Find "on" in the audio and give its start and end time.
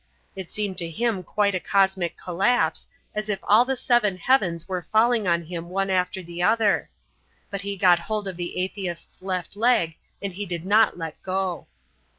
5.27-5.43